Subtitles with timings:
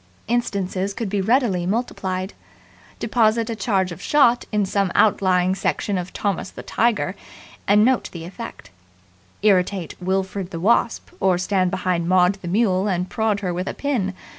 [0.27, 2.33] Instances could be readily multiplied.
[2.97, 7.15] Deposit a charge of shot in some outlying section of Thomas the Tiger,
[7.67, 8.71] and note the effect.
[9.43, 13.75] Irritate Wilfred the Wasp, or stand behind Maud the Mule and prod her with a
[13.75, 14.15] pin.